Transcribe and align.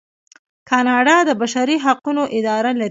کاناډا 0.69 1.17
د 1.29 1.31
بشري 1.41 1.77
حقونو 1.85 2.23
اداره 2.37 2.71
لري. 2.73 2.79